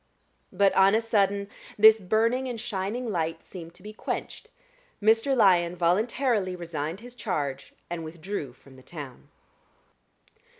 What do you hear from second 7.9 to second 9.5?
withdrew from the town.